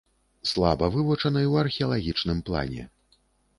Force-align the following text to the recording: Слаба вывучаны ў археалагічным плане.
Слаба 0.51 0.85
вывучаны 0.95 1.43
ў 1.51 1.65
археалагічным 1.65 2.43
плане. 2.51 2.89